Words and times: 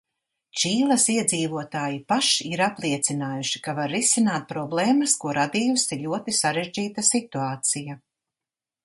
Čīles 0.59 1.03
iedzīvotāji 1.15 1.99
paši 2.13 2.47
ir 2.55 2.63
apliecinājuši, 2.67 3.61
ka 3.67 3.75
var 3.81 3.93
risināt 3.97 4.47
problēmas, 4.55 5.15
ko 5.25 5.35
radījusi 5.41 5.99
ļoti 6.07 6.35
sarežģīta 6.39 7.05
situācija. 7.11 8.01